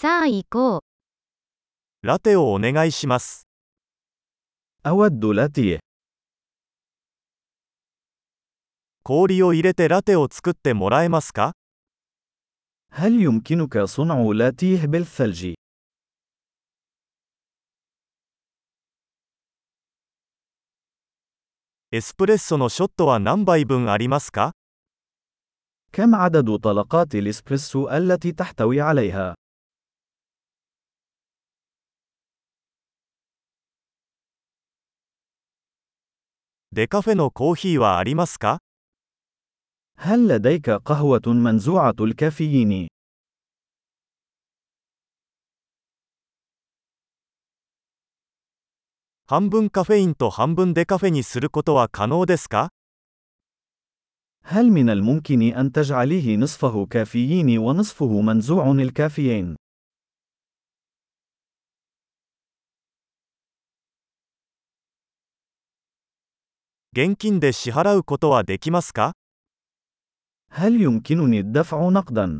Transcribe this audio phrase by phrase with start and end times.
[0.00, 0.81] さあ行こう。
[2.07, 3.45] ラテをお願いします。
[4.83, 5.79] أود لاتيه.
[9.03, 11.53] 氷を入れてラテを作ってもらえますか
[12.91, 15.53] هل يمكنك صنع لاتيه بالثلج؟
[21.91, 24.53] エスプレッソのショットは何杯分ありますか
[25.91, 29.35] كم عدد طلقات الإسبريسو التي تحتوي عليها؟
[36.72, 38.58] デカフェのコーヒーはありますか
[39.98, 42.88] هل لديك قهوة منزوعة الكافيين؟
[49.28, 52.68] 半分カフェインと半分デカフェにすることは可能ですか
[54.44, 59.56] هل من الممكن أن تجعليه نصفه كافيين ونصفه منزوع الكافيين؟
[66.96, 69.12] 現金で支払うことはできますか
[70.50, 72.38] هل يمكنني الدفع نقدا؟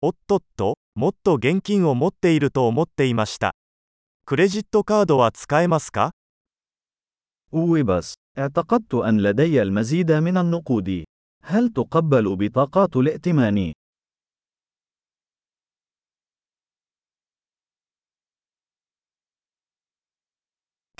[0.00, 3.54] おっとっと、もっと現金を持っていると思っていました。
[4.24, 6.12] クレジットカードは使えますか
[7.52, 11.04] أوي بس، اعتقدت أن لدي المزيد من النقود.
[11.42, 13.72] هل تقبل بطاقات الائتمان؟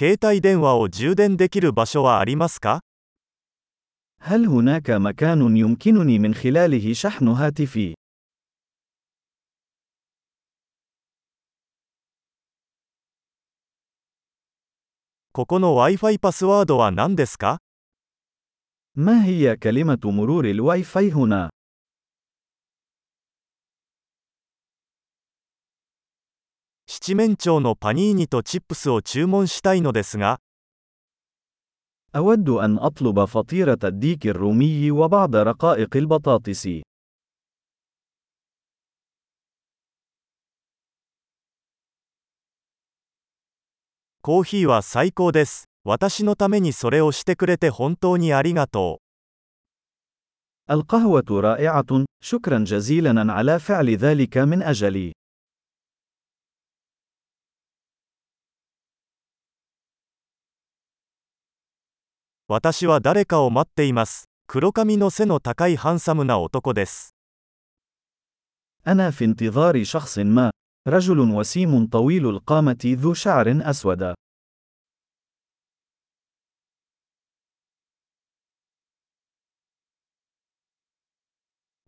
[0.00, 2.80] 携帯電話を充電できる場所はありますか
[4.20, 7.94] هل هناك مكان يمكنني من خلاله شحن هاتفي؟
[15.32, 17.58] ここの Wi-Fi パスワードは何ですか
[18.94, 21.50] ما هي كلمة مرور الواي فاي هنا؟
[27.00, 30.40] 七面鳥のパニーニとチップスを注文したいのですが、
[32.14, 36.82] أود أن أطلب فطيرة الديك الرومي وبعض رقائق البطاطس.
[44.22, 45.68] コーヒーは最高です。
[45.84, 49.00] 私のためにそれをしてくれて本当にありがと
[50.68, 50.72] う。
[50.72, 55.12] القهوة رائعة، شكرا جزيلا على فعل ذلك من أجلي.
[62.50, 64.28] 私は誰かを待っています。
[64.46, 67.16] 黒髪の背の高いハンサムな男です。
[68.86, 70.50] أنا في انتظار شخص ما.
[70.88, 74.14] رجل وسيم طويل القامة ذو شعر أسود.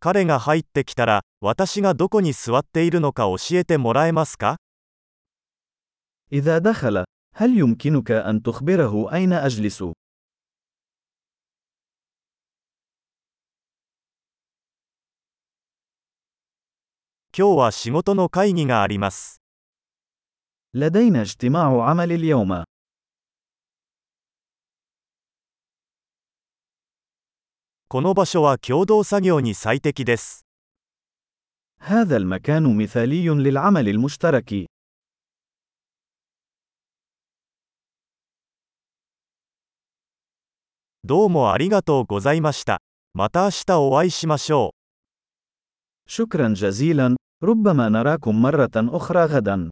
[0.00, 4.56] 彼が入ってきたら、私がどこに座っているのか教えてもらえますか
[6.32, 7.04] إذا دخل،
[7.36, 9.92] هل يمكنك أن تخبره أين أجلس؟
[17.35, 19.41] 今日は仕事の会議があります。
[20.75, 22.63] لدينا اجتماع عمل اليوم.
[27.87, 30.45] この場所は共同作業に最適です。
[31.79, 34.67] هذا المكان مثالي للعمل المشترك.
[41.03, 42.79] どうもありがとうございました。
[43.15, 44.83] また明日お会いしましょう。
[46.07, 49.69] شكرا جزيلا ربما نراكم مرة أخرى غدا.